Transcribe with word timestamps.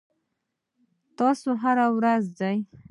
تاسو 1.17 1.49
هره 1.63 1.87
ورځ 1.97 2.23
ځئ؟ 2.39 2.57